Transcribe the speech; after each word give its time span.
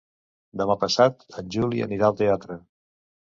Demà 0.61 0.75
passat 0.83 1.21
en 1.41 1.51
Juli 1.57 1.85
anirà 1.89 2.09
al 2.09 2.17
teatre. 2.23 2.59